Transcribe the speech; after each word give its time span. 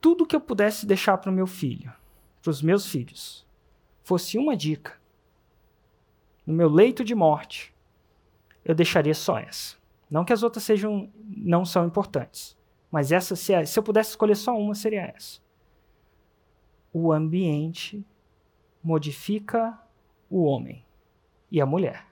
tudo 0.00 0.26
que 0.26 0.36
eu 0.36 0.40
pudesse 0.40 0.86
deixar 0.86 1.18
para 1.18 1.30
o 1.30 1.34
meu 1.34 1.46
filho, 1.46 1.92
para 2.42 2.50
os 2.50 2.62
meus 2.62 2.86
filhos, 2.86 3.46
fosse 4.02 4.38
uma 4.38 4.56
dica, 4.56 4.98
no 6.46 6.54
meu 6.54 6.68
leito 6.68 7.04
de 7.04 7.14
morte, 7.14 7.74
eu 8.64 8.74
deixaria 8.74 9.14
só 9.14 9.38
essa. 9.38 9.76
Não 10.10 10.24
que 10.24 10.32
as 10.32 10.42
outras 10.42 10.64
sejam, 10.64 11.10
não 11.22 11.64
são 11.64 11.86
importantes, 11.86 12.56
mas 12.90 13.12
essa, 13.12 13.36
se, 13.36 13.52
é, 13.52 13.64
se 13.66 13.78
eu 13.78 13.82
pudesse 13.82 14.10
escolher 14.10 14.34
só 14.34 14.56
uma, 14.56 14.74
seria 14.74 15.02
essa. 15.02 15.40
O 16.92 17.12
ambiente 17.12 18.02
modifica 18.82 19.78
o 20.30 20.44
homem 20.44 20.84
e 21.50 21.60
a 21.60 21.66
mulher. 21.66 22.06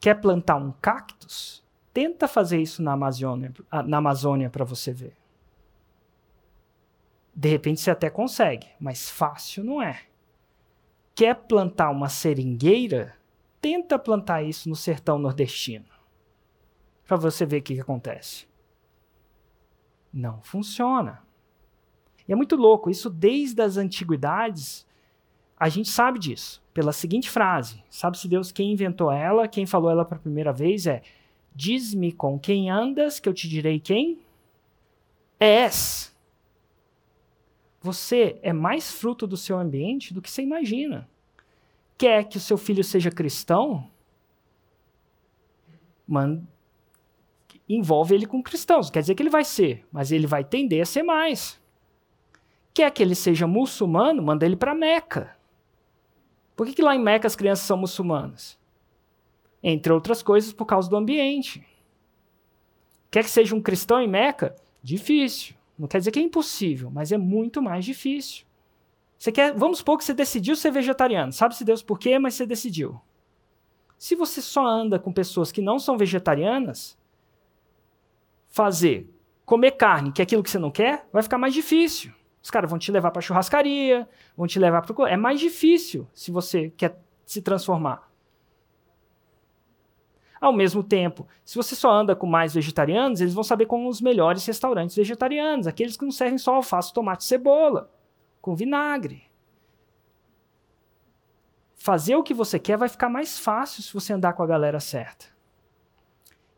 Quer 0.00 0.20
plantar 0.20 0.56
um 0.56 0.72
cactus? 0.72 1.64
Tenta 1.92 2.28
fazer 2.28 2.60
isso 2.60 2.82
na 2.82 2.92
Amazônia, 2.92 3.52
na 3.86 3.98
Amazônia 3.98 4.48
para 4.48 4.64
você 4.64 4.92
ver. 4.92 5.16
De 7.34 7.48
repente 7.48 7.80
você 7.80 7.90
até 7.90 8.10
consegue, 8.10 8.68
mas 8.78 9.08
fácil 9.08 9.64
não 9.64 9.80
é. 9.80 10.02
Quer 11.14 11.34
plantar 11.34 11.90
uma 11.90 12.08
seringueira? 12.08 13.16
Tenta 13.60 13.98
plantar 13.98 14.42
isso 14.42 14.68
no 14.68 14.76
sertão 14.76 15.18
nordestino. 15.18 15.86
Para 17.06 17.16
você 17.16 17.46
ver 17.46 17.58
o 17.58 17.62
que, 17.62 17.74
que 17.74 17.80
acontece. 17.80 18.46
Não 20.12 20.42
funciona. 20.42 21.22
E 22.26 22.32
é 22.32 22.36
muito 22.36 22.56
louco, 22.56 22.90
isso 22.90 23.08
desde 23.08 23.60
as 23.62 23.76
antiguidades, 23.76 24.86
a 25.58 25.68
gente 25.68 25.88
sabe 25.88 26.18
disso, 26.18 26.62
pela 26.74 26.92
seguinte 26.92 27.30
frase: 27.30 27.82
Sabe-se 27.88 28.28
Deus 28.28 28.52
quem 28.52 28.72
inventou 28.72 29.10
ela, 29.10 29.48
quem 29.48 29.66
falou 29.66 29.90
ela 29.90 30.04
para 30.04 30.16
a 30.16 30.20
primeira 30.20 30.52
vez 30.52 30.86
é: 30.86 31.02
Diz-me 31.54 32.12
com 32.12 32.38
quem 32.38 32.70
andas, 32.70 33.20
que 33.20 33.28
eu 33.28 33.34
te 33.34 33.48
direi 33.48 33.78
quem 33.78 34.20
és. 35.38 36.11
Você 37.82 38.38
é 38.42 38.52
mais 38.52 38.92
fruto 38.92 39.26
do 39.26 39.36
seu 39.36 39.58
ambiente 39.58 40.14
do 40.14 40.22
que 40.22 40.30
você 40.30 40.40
imagina. 40.40 41.08
Quer 41.98 42.28
que 42.28 42.36
o 42.36 42.40
seu 42.40 42.56
filho 42.56 42.84
seja 42.84 43.10
cristão? 43.10 43.90
Man... 46.06 46.42
Envolve 47.68 48.14
ele 48.14 48.26
com 48.26 48.42
cristãos. 48.42 48.88
Quer 48.88 49.00
dizer 49.00 49.14
que 49.16 49.22
ele 49.22 49.30
vai 49.30 49.44
ser, 49.44 49.84
mas 49.90 50.12
ele 50.12 50.26
vai 50.26 50.44
tender 50.44 50.82
a 50.82 50.86
ser 50.86 51.02
mais. 51.02 51.60
Quer 52.72 52.90
que 52.92 53.02
ele 53.02 53.14
seja 53.14 53.46
muçulmano? 53.46 54.22
Manda 54.22 54.46
ele 54.46 54.56
para 54.56 54.74
Meca. 54.74 55.36
Por 56.54 56.66
que, 56.66 56.74
que 56.74 56.82
lá 56.82 56.94
em 56.94 57.02
Meca 57.02 57.26
as 57.26 57.36
crianças 57.36 57.66
são 57.66 57.76
muçulmanas? 57.76 58.58
Entre 59.62 59.92
outras 59.92 60.22
coisas, 60.22 60.52
por 60.52 60.66
causa 60.66 60.88
do 60.88 60.96
ambiente. 60.96 61.66
Quer 63.10 63.24
que 63.24 63.30
seja 63.30 63.54
um 63.54 63.60
cristão 63.60 64.00
em 64.00 64.08
Meca? 64.08 64.54
Difícil. 64.82 65.54
Não 65.82 65.88
quer 65.88 65.98
dizer 65.98 66.12
que 66.12 66.20
é 66.20 66.22
impossível, 66.22 66.92
mas 66.92 67.10
é 67.10 67.18
muito 67.18 67.60
mais 67.60 67.84
difícil. 67.84 68.46
Você 69.18 69.32
quer, 69.32 69.52
vamos 69.52 69.78
supor 69.78 69.98
que 69.98 70.04
você 70.04 70.14
decidiu 70.14 70.54
ser 70.54 70.70
vegetariano. 70.70 71.32
Sabe-se 71.32 71.64
Deus 71.64 71.82
por 71.82 71.98
quê, 71.98 72.20
mas 72.20 72.34
você 72.34 72.46
decidiu. 72.46 73.00
Se 73.98 74.14
você 74.14 74.40
só 74.40 74.64
anda 74.64 74.96
com 74.96 75.12
pessoas 75.12 75.50
que 75.50 75.60
não 75.60 75.80
são 75.80 75.98
vegetarianas, 75.98 76.96
fazer 78.48 79.10
comer 79.44 79.72
carne, 79.72 80.12
que 80.12 80.22
é 80.22 80.24
aquilo 80.24 80.44
que 80.44 80.50
você 80.50 80.58
não 80.60 80.70
quer, 80.70 81.04
vai 81.12 81.20
ficar 81.20 81.36
mais 81.36 81.52
difícil. 81.52 82.12
Os 82.40 82.48
caras 82.48 82.70
vão 82.70 82.78
te 82.78 82.92
levar 82.92 83.10
para 83.10 83.20
churrascaria, 83.20 84.08
vão 84.36 84.46
te 84.46 84.60
levar 84.60 84.82
para 84.82 85.10
é 85.10 85.16
mais 85.16 85.40
difícil 85.40 86.06
se 86.14 86.30
você 86.30 86.70
quer 86.76 86.96
se 87.26 87.42
transformar. 87.42 88.08
Ao 90.42 90.52
mesmo 90.52 90.82
tempo, 90.82 91.28
se 91.44 91.54
você 91.54 91.76
só 91.76 91.88
anda 91.88 92.16
com 92.16 92.26
mais 92.26 92.52
vegetarianos, 92.52 93.20
eles 93.20 93.32
vão 93.32 93.44
saber 93.44 93.66
como 93.66 93.88
os 93.88 94.00
melhores 94.00 94.44
restaurantes 94.44 94.96
vegetarianos, 94.96 95.68
aqueles 95.68 95.96
que 95.96 96.04
não 96.04 96.10
servem 96.10 96.36
só 96.36 96.56
alface, 96.56 96.92
tomate 96.92 97.22
e 97.22 97.28
cebola, 97.28 97.88
com 98.40 98.56
vinagre. 98.56 99.22
Fazer 101.76 102.16
o 102.16 102.24
que 102.24 102.34
você 102.34 102.58
quer 102.58 102.76
vai 102.76 102.88
ficar 102.88 103.08
mais 103.08 103.38
fácil 103.38 103.84
se 103.84 103.94
você 103.94 104.14
andar 104.14 104.32
com 104.32 104.42
a 104.42 104.46
galera 104.46 104.80
certa. 104.80 105.26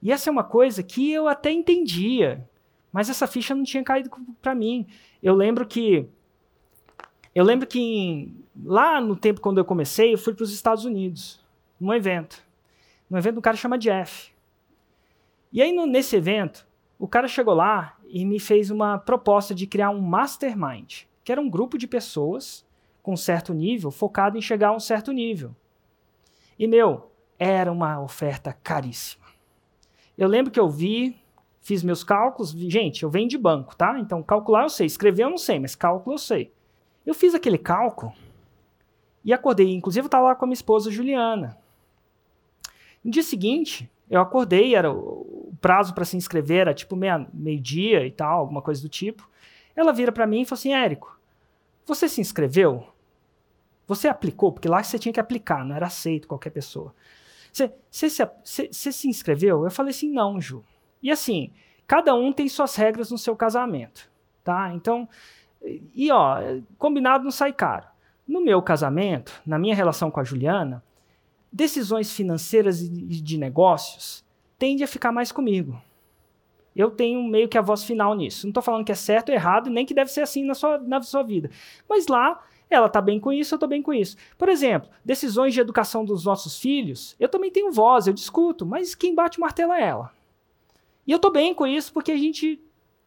E 0.01 0.11
essa 0.11 0.31
é 0.31 0.33
uma 0.33 0.45
coisa 0.45 0.83
que 0.83 1.13
eu 1.13 1.29
até 1.29 1.53
entendia, 1.53 2.49
mas 2.91 3.11
essa 3.11 3.27
ficha 3.27 3.55
não 3.55 3.65
tinha 3.65 3.85
caído 3.85 4.09
para 4.41 4.55
mim. 4.55 4.87
Eu 5.23 5.35
lembro 5.35 5.67
que 5.67 6.09
eu 7.35 7.45
lembro 7.45 7.67
que 7.67 7.79
em, 7.79 8.45
lá 8.65 8.99
no 8.99 9.15
tempo 9.15 9.43
quando 9.43 9.59
eu 9.59 9.65
comecei, 9.67 10.15
eu 10.15 10.19
fui 10.19 10.33
para 10.33 10.45
os 10.45 10.55
Estados 10.55 10.87
Unidos, 10.87 11.45
num 11.79 11.93
evento 11.93 12.44
num 13.09 13.19
evento 13.19 13.39
um 13.39 13.43
cara 13.43 13.57
chama 13.57 13.79
Jeff. 13.79 14.33
E 15.53 15.63
aí, 15.63 15.73
no, 15.73 15.87
nesse 15.87 16.17
evento, 16.17 16.67
o 16.99 17.07
cara 17.07 17.29
chegou 17.29 17.55
lá 17.55 17.97
e 18.09 18.25
me 18.25 18.41
fez 18.41 18.71
uma 18.71 18.99
proposta 18.99 19.55
de 19.55 19.67
criar 19.67 19.91
um 19.91 20.01
mastermind, 20.01 21.03
que 21.23 21.31
era 21.31 21.41
um 21.41 21.49
grupo 21.49 21.79
de 21.79 21.87
pessoas 21.87 22.67
com 23.03 23.17
certo 23.17 23.53
nível, 23.53 23.91
focado 23.91 24.39
em 24.39 24.41
chegar 24.41 24.69
a 24.69 24.75
um 24.75 24.81
certo 24.81 25.13
nível. 25.13 25.55
E, 26.59 26.67
meu, 26.67 27.11
era 27.39 27.71
uma 27.71 28.01
oferta 28.01 28.57
caríssima. 28.63 29.27
Eu 30.17 30.27
lembro 30.29 30.51
que 30.51 30.59
eu 30.59 30.69
vi, 30.69 31.21
fiz 31.61 31.83
meus 31.83 32.03
cálculos, 32.03 32.53
gente, 32.53 33.03
eu 33.03 33.11
venho 33.11 33.29
de 33.29 33.37
banco, 33.37 33.77
tá? 33.77 33.99
Então, 33.99 34.23
calcular 34.23 34.63
eu 34.63 34.71
sei, 34.71 34.87
escrever 34.87 35.25
eu 35.25 35.31
não 35.31 35.39
sei, 35.39 35.59
mas 35.59 35.75
cálculo 35.75 36.15
eu 36.15 36.19
sei. 36.19 36.53
Eu 37.05 37.13
fiz 37.13 37.35
aquele 37.35 37.59
cálculo 37.59 38.13
e 39.25 39.33
acordei, 39.33 39.73
inclusive 39.75 40.05
eu 40.05 40.09
estava 40.09 40.29
lá 40.29 40.35
com 40.35 40.45
a 40.45 40.49
minha 40.49 40.55
esposa 40.55 40.91
Juliana. 40.91 41.59
No 43.05 43.11
dia 43.11 43.23
seguinte, 43.23 43.91
eu 44.09 44.21
acordei, 44.21 44.75
era 44.75 44.91
o 44.91 45.53
prazo 45.61 45.95
para 45.95 46.05
se 46.05 46.17
inscrever 46.17 46.61
era 46.61 46.75
tipo 46.75 46.97
meio-dia 46.97 47.99
meio 47.99 48.07
e 48.07 48.11
tal, 48.11 48.41
alguma 48.41 48.63
coisa 48.63 48.83
do 48.83 48.89
tipo. 48.89 49.29
Ela 49.77 49.93
vira 49.93 50.13
para 50.13 50.27
mim 50.27 50.43
e 50.43 50.45
falou 50.45 50.59
assim: 50.59 50.73
Érico, 50.73 51.19
você 51.87 52.09
se 52.09 52.21
inscreveu? 52.21 52.87
Você 53.87 54.09
aplicou? 54.09 54.53
Porque 54.53 54.69
lá 54.69 54.83
você 54.83 54.99
tinha 54.99 55.13
que 55.13 55.21
aplicar, 55.21 55.65
não 55.65 55.77
era 55.77 55.87
aceito 55.87 56.29
qualquer 56.29 56.51
pessoa. 56.51 56.95
Você, 57.53 57.73
você, 57.91 58.11
se, 58.11 58.31
você, 58.43 58.69
você 58.73 58.93
se 58.93 59.09
inscreveu? 59.09 59.65
Eu 59.65 59.71
falei 59.71 59.91
assim: 59.91 60.11
não, 60.11 60.41
Ju. 60.41 60.65
E 61.03 61.11
assim, 61.11 61.51
cada 61.87 62.15
um 62.15 62.33
tem 62.33 62.49
suas 62.49 62.75
regras 62.77 63.11
no 63.11 63.19
seu 63.19 63.37
casamento, 63.37 64.11
tá? 64.43 64.73
Então, 64.75 65.09
e 65.95 66.11
ó, 66.11 66.39
combinado 66.79 67.25
não 67.25 67.31
sai 67.31 67.53
caro. 67.53 67.87
No 68.27 68.41
meu 68.41 68.63
casamento, 68.63 69.43
na 69.45 69.59
minha 69.59 69.75
relação 69.75 70.11
com 70.11 70.19
a 70.19 70.25
Juliana, 70.25 70.83
decisões 71.55 72.13
financeiras 72.13 72.81
e 72.83 72.89
de 72.89 73.39
negócios 73.39 74.25
tende 74.59 74.83
a 74.83 74.89
ficar 74.89 75.13
mais 75.13 75.31
comigo. 75.31 75.81
Eu 76.75 76.91
tenho 76.91 77.23
meio 77.23 77.49
que 77.49 77.57
a 77.57 77.63
voz 77.63 77.85
final 77.85 78.13
nisso. 78.17 78.45
Não 78.45 78.51
estou 78.51 78.63
falando 78.63 78.85
que 78.85 78.91
é 78.91 78.97
certo 78.97 79.29
ou 79.29 79.35
errado, 79.37 79.71
nem 79.71 79.87
que 79.87 79.95
deve 79.95 80.11
ser 80.11 80.23
assim 80.23 80.45
na 80.45 80.55
sua, 80.55 80.79
na 80.79 81.01
sua 81.01 81.23
vida. 81.23 81.49
Mas 81.89 82.09
lá, 82.09 82.43
ela 82.69 82.89
está 82.89 83.01
bem 83.01 83.21
com 83.21 83.33
isso, 83.33 83.55
eu 83.55 83.57
estou 83.57 83.69
bem 83.69 83.81
com 83.81 83.93
isso. 83.93 84.17
Por 84.37 84.49
exemplo, 84.49 84.91
decisões 85.05 85.55
de 85.55 85.61
educação 85.61 86.05
dos 86.05 86.25
nossos 86.25 86.59
filhos, 86.59 87.15
eu 87.21 87.29
também 87.29 87.53
tenho 87.53 87.71
voz, 87.71 88.09
eu 88.09 88.13
discuto, 88.13 88.67
mas 88.67 88.97
quem 88.97 89.15
bate 89.15 89.39
o 89.39 89.41
martelo 89.41 89.73
é 89.73 89.85
ela. 89.85 90.13
E 91.07 91.13
eu 91.13 91.17
estou 91.17 91.31
bem 91.31 91.55
com 91.55 91.65
isso 91.65 91.93
porque 91.93 92.11
a 92.11 92.19
gente 92.19 92.61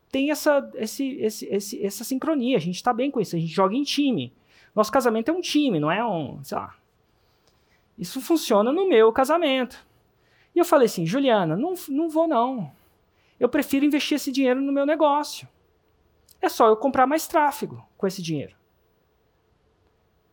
tem 0.10 0.32
essa, 0.32 0.72
esse, 0.76 1.18
esse, 1.18 1.46
esse, 1.48 1.86
essa 1.86 2.06
sincronia, 2.06 2.56
a 2.56 2.62
gente 2.62 2.76
está 2.76 2.94
bem 2.94 3.12
com 3.12 3.20
isso, 3.20 3.36
a 3.36 3.40
gente 3.40 3.52
joga 3.52 3.76
em 3.76 3.84
time. 3.84 4.32
Nosso 4.74 4.92
casamento 4.92 5.30
é 5.30 5.34
um 5.34 5.42
time, 5.42 5.82
não 5.82 5.92
é 5.92 6.06
um, 6.06 6.42
sei 6.46 6.58
lá, 6.58 6.74
isso 7.98 8.22
funciona 8.22 8.72
no 8.72 8.88
meu 8.88 9.12
casamento. 9.12 9.86
E 10.56 10.60
eu 10.60 10.66
falei 10.66 10.86
assim, 10.86 11.06
Juliana, 11.06 11.56
não, 11.56 11.74
não 11.90 12.10
vou 12.10 12.28
não. 12.28 12.72
Eu 13.40 13.50
prefiro 13.50 13.86
investir 13.86 14.16
esse 14.16 14.32
dinheiro 14.32 14.62
no 14.62 14.72
meu 14.72 14.86
negócio. 14.86 15.48
É 16.42 16.50
só 16.50 16.68
eu 16.68 16.78
comprar 16.78 17.08
mais 17.08 17.28
tráfego 17.28 17.84
com 17.98 18.08
esse 18.08 18.22
dinheiro. 18.22 18.56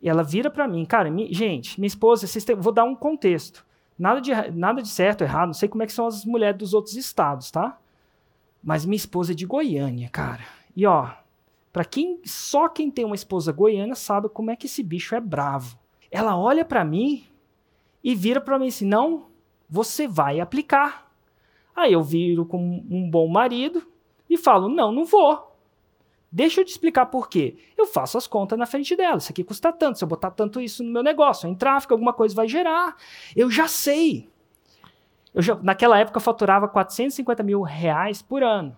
E 0.00 0.08
ela 0.08 0.22
vira 0.22 0.50
para 0.50 0.68
mim, 0.68 0.84
cara, 0.84 1.10
mi, 1.10 1.32
gente, 1.32 1.80
minha 1.80 1.86
esposa, 1.86 2.26
vocês 2.26 2.44
têm, 2.44 2.54
vou 2.56 2.72
dar 2.72 2.84
um 2.84 2.94
contexto. 2.94 3.64
Nada 3.98 4.20
de, 4.20 4.32
nada 4.50 4.82
de 4.82 4.88
certo, 4.88 5.22
errado, 5.22 5.46
não 5.46 5.54
sei 5.54 5.68
como 5.68 5.82
é 5.82 5.86
que 5.86 5.92
são 5.92 6.06
as 6.06 6.24
mulheres 6.24 6.58
dos 6.58 6.74
outros 6.74 6.94
estados, 6.96 7.50
tá? 7.50 7.78
Mas 8.62 8.84
minha 8.84 8.96
esposa 8.96 9.32
é 9.32 9.34
de 9.34 9.46
Goiânia, 9.46 10.08
cara. 10.10 10.42
E 10.76 10.86
ó, 10.86 11.10
para 11.72 11.84
quem 11.84 12.20
só 12.24 12.68
quem 12.68 12.90
tem 12.90 13.04
uma 13.04 13.14
esposa 13.14 13.50
goiana 13.50 13.94
sabe 13.94 14.28
como 14.28 14.50
é 14.50 14.56
que 14.56 14.66
esse 14.66 14.82
bicho 14.82 15.14
é 15.14 15.20
bravo. 15.20 15.78
Ela 16.10 16.36
olha 16.38 16.64
para 16.64 16.84
mim 16.84 17.26
e 18.04 18.14
vira 18.14 18.40
para 18.40 18.58
mim 18.58 18.68
assim: 18.68 18.86
não, 18.86 19.28
você 19.68 20.06
vai 20.06 20.38
aplicar. 20.38 21.10
Aí 21.74 21.94
eu 21.94 22.02
viro 22.02 22.44
com 22.44 22.58
um 22.58 23.10
bom 23.10 23.26
marido 23.26 23.82
e 24.28 24.36
falo: 24.36 24.68
não, 24.68 24.92
não 24.92 25.06
vou. 25.06 25.52
Deixa 26.30 26.60
eu 26.60 26.64
te 26.64 26.70
explicar 26.70 27.06
por 27.06 27.28
quê. 27.28 27.56
Eu 27.78 27.86
faço 27.86 28.18
as 28.18 28.26
contas 28.26 28.58
na 28.58 28.66
frente 28.66 28.94
dela. 28.96 29.18
Isso 29.18 29.30
aqui 29.30 29.44
custa 29.44 29.72
tanto. 29.72 29.98
Se 29.98 30.04
eu 30.04 30.08
botar 30.08 30.32
tanto 30.32 30.60
isso 30.60 30.82
no 30.82 30.90
meu 30.90 31.02
negócio, 31.02 31.48
em 31.48 31.54
tráfego, 31.54 31.94
alguma 31.94 32.12
coisa 32.12 32.34
vai 32.34 32.48
gerar. 32.48 32.96
Eu 33.36 33.48
já 33.48 33.68
sei. 33.68 34.28
Eu 35.32 35.40
já, 35.40 35.54
naquela 35.54 35.98
época 35.98 36.16
eu 36.16 36.20
faturava 36.20 36.66
450 36.66 37.42
mil 37.44 37.62
reais 37.62 38.20
por 38.20 38.42
ano. 38.42 38.76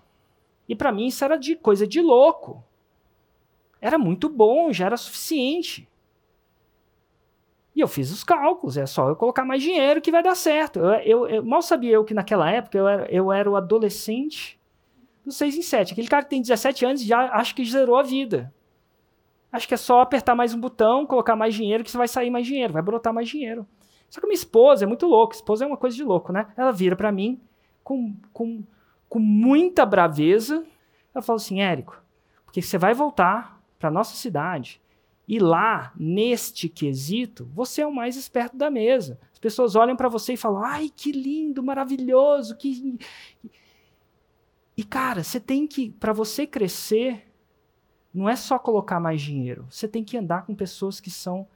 E 0.69 0.77
para 0.77 0.93
mim 0.93 1.07
isso 1.07 1.25
era 1.25 1.37
de 1.39 1.57
coisa 1.57 1.87
de 1.87 2.01
louco. 2.03 2.63
Era 3.81 3.97
muito 3.99 4.29
bom, 4.29 4.71
já 4.71 4.87
era 4.87 4.97
suficiente. 4.99 5.89
E 7.77 7.81
eu 7.81 7.87
fiz 7.87 8.11
os 8.11 8.25
cálculos, 8.25 8.79
é 8.79 8.87
só 8.87 9.11
eu 9.11 9.15
colocar 9.15 9.45
mais 9.45 9.63
dinheiro 9.63 10.01
que 10.01 10.11
vai 10.11 10.23
dar 10.23 10.35
certo. 10.35 10.79
Eu, 10.79 10.95
eu, 11.05 11.29
eu 11.29 11.45
mal 11.45 11.61
sabia 11.61 11.91
eu 11.93 12.05
que 12.07 12.15
naquela 12.15 12.51
época 12.51 12.79
eu 12.79 12.89
era, 12.89 13.07
eu 13.13 13.31
era 13.31 13.51
o 13.51 13.55
adolescente 13.55 14.59
do 15.23 15.31
6 15.31 15.59
em 15.59 15.63
7. 15.63 15.93
Aquele 15.93 16.09
cara 16.09 16.25
que 16.25 16.31
tem 16.31 16.41
17 16.41 16.87
anos 16.87 17.03
já 17.03 17.31
acha 17.33 17.55
que 17.55 17.63
zerou 17.67 17.99
a 17.99 18.03
vida. 18.03 18.51
Acho 19.53 19.69
que 19.69 19.75
é 19.75 19.77
só 19.77 20.01
apertar 20.01 20.35
mais 20.35 20.55
um 20.55 20.59
botão, 20.61 21.05
colocar 21.05 21.37
mais 21.37 21.55
dinheiro, 21.55 21.85
que 21.85 21.91
você 21.91 21.99
vai 21.99 22.09
sair 22.09 22.31
mais 22.31 22.47
dinheiro, 22.47 22.73
vai 22.73 22.81
brotar 22.81 23.13
mais 23.13 23.29
dinheiro. 23.29 23.67
Só 24.09 24.23
que 24.23 24.27
minha 24.27 24.35
esposa 24.35 24.85
é 24.85 24.87
muito 24.87 25.07
louca. 25.07 25.37
Esposa 25.37 25.65
é 25.65 25.69
uma 25.69 25.77
coisa 25.77 25.95
de 25.95 26.03
louco, 26.03 26.33
né? 26.33 26.47
Ela 26.57 26.73
vira 26.73 26.97
para 26.97 27.13
mim 27.13 27.39
com, 27.85 28.17
com, 28.33 28.63
com 29.07 29.19
muita 29.19 29.85
braveza. 29.85 30.65
Ela 31.15 31.21
fala 31.21 31.37
assim: 31.37 31.61
Érico, 31.61 32.03
porque 32.47 32.63
você 32.63 32.79
vai 32.79 32.95
voltar 32.95 33.61
para 33.79 33.91
nossa 33.91 34.17
cidade 34.17 34.81
e 35.29 35.41
lá, 35.41 35.93
neste 35.97 36.69
quesito, 36.69 37.51
você 37.53 37.83
é 37.83 37.87
o 37.87 37.95
mais 37.95 38.17
esperto 38.17 38.57
da 38.57 38.71
mesa. 38.71 39.19
As 39.33 39.39
pessoas 39.39 39.75
olham 39.75 39.97
para 39.97 40.09
você 40.09 40.35
e 40.35 40.37
falam: 40.37 40.63
ai, 40.63 40.89
que 40.95 41.11
lindo, 41.11 41.63
maravilhoso, 41.63 42.57
que. 42.57 42.97
E 44.77 44.85
cara, 44.85 45.25
você 45.25 45.41
tem 45.41 45.67
que, 45.67 45.91
para 45.91 46.13
você 46.13 46.47
crescer, 46.47 47.27
não 48.15 48.29
é 48.29 48.37
só 48.37 48.59
colocar 48.59 49.01
mais 49.01 49.21
dinheiro. 49.21 49.67
Você 49.69 49.89
tem 49.89 50.05
que 50.05 50.17
andar 50.17 50.47
com 50.47 50.55
pessoas 50.55 51.01
que 51.01 51.11
são 51.11 51.47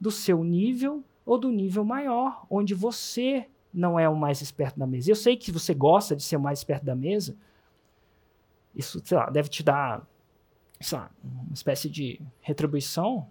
do 0.00 0.10
seu 0.10 0.42
nível 0.42 1.04
ou 1.24 1.38
do 1.38 1.50
nível 1.50 1.84
maior, 1.84 2.44
onde 2.50 2.74
você 2.74 3.46
não 3.72 3.98
é 3.98 4.08
o 4.08 4.16
mais 4.16 4.42
esperto 4.42 4.78
da 4.78 4.86
mesa. 4.86 5.10
Eu 5.10 5.16
sei 5.16 5.36
que 5.36 5.52
você 5.52 5.72
gosta 5.72 6.16
de 6.16 6.22
ser 6.22 6.36
o 6.36 6.40
mais 6.40 6.58
esperto 6.58 6.84
da 6.84 6.94
mesa. 6.94 7.36
Isso, 8.74 9.00
sei 9.04 9.16
lá, 9.16 9.30
deve 9.30 9.48
te 9.48 9.62
dar 9.62 10.06
sei 10.82 10.98
lá, 10.98 11.10
uma 11.22 11.52
espécie 11.54 11.88
de 11.88 12.20
retribuição, 12.40 13.28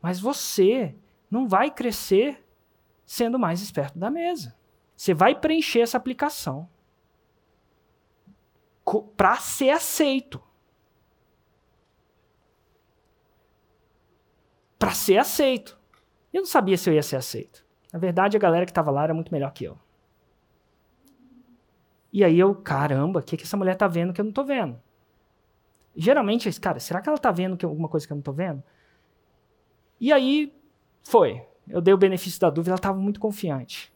mas 0.00 0.18
você 0.18 0.94
não 1.30 1.48
vai 1.48 1.70
crescer 1.70 2.44
sendo 3.04 3.38
mais 3.38 3.60
esperto 3.60 3.98
da 3.98 4.10
mesa. 4.10 4.56
Você 4.96 5.12
vai 5.12 5.38
preencher 5.38 5.80
essa 5.80 5.96
aplicação 5.96 6.68
para 9.16 9.36
ser 9.36 9.70
aceito. 9.70 10.42
Para 14.78 14.92
ser 14.92 15.18
aceito. 15.18 15.78
Eu 16.32 16.42
não 16.42 16.46
sabia 16.46 16.76
se 16.76 16.88
eu 16.88 16.94
ia 16.94 17.02
ser 17.02 17.16
aceito. 17.16 17.64
Na 17.92 17.98
verdade, 17.98 18.36
a 18.36 18.40
galera 18.40 18.64
que 18.64 18.70
estava 18.70 18.90
lá 18.90 19.04
era 19.04 19.14
muito 19.14 19.32
melhor 19.32 19.52
que 19.52 19.64
eu. 19.64 19.78
E 22.12 22.22
aí 22.22 22.38
eu, 22.38 22.54
caramba, 22.54 23.20
o 23.20 23.22
que, 23.22 23.36
que 23.36 23.44
essa 23.44 23.56
mulher 23.56 23.76
tá 23.76 23.88
vendo 23.88 24.12
que 24.12 24.20
eu 24.20 24.24
não 24.24 24.32
tô 24.32 24.44
vendo? 24.44 24.80
Geralmente, 25.96 26.50
cara, 26.60 26.80
será 26.80 27.00
que 27.00 27.08
ela 27.08 27.18
tá 27.18 27.30
vendo 27.30 27.56
que 27.56 27.64
alguma 27.64 27.88
coisa 27.88 28.06
que 28.06 28.12
eu 28.12 28.16
não 28.16 28.22
tô 28.22 28.32
vendo? 28.32 28.62
E 30.00 30.12
aí 30.12 30.52
foi. 31.02 31.42
Eu 31.68 31.80
dei 31.80 31.94
o 31.94 31.98
benefício 31.98 32.40
da 32.40 32.50
dúvida, 32.50 32.70
ela 32.72 32.76
estava 32.76 32.98
muito 32.98 33.20
confiante. 33.20 33.92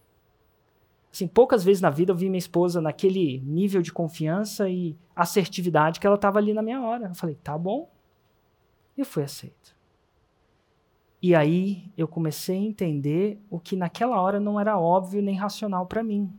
Assim, 1.12 1.27
poucas 1.27 1.65
vezes 1.65 1.81
na 1.81 1.91
vida 1.91 2.12
eu 2.12 2.17
vi 2.17 2.29
minha 2.29 2.39
esposa 2.39 2.81
naquele 2.81 3.41
nível 3.41 3.83
de 3.83 3.93
confiança 3.93 4.69
e 4.69 4.97
assertividade 5.17 5.99
que 5.99 6.06
ela 6.06 6.17
estava 6.17 6.39
ali 6.39 6.53
na 6.53 6.62
minha 6.62 6.81
hora. 6.81 7.09
Eu 7.09 7.15
falei, 7.15 7.35
tá 7.37 7.59
bom. 7.59 7.91
E 8.97 9.01
eu 9.01 9.06
fui 9.06 9.23
aceito. 9.23 9.77
E 11.21 11.35
aí 11.35 11.91
eu 11.97 12.06
comecei 12.06 12.56
a 12.56 12.62
entender 12.62 13.43
o 13.51 13.59
que 13.59 13.75
naquela 13.75 14.21
hora 14.21 14.39
não 14.39 14.61
era 14.61 14.79
óbvio 14.79 15.21
nem 15.21 15.35
racional 15.35 15.87
para 15.87 16.03
mim 16.03 16.33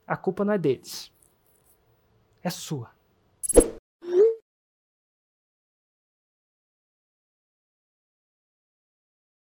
a 0.06 0.18
culpa 0.18 0.44
não 0.44 0.52
é 0.52 0.58
deles. 0.58 1.10
É 2.44 2.50
sua. 2.50 2.92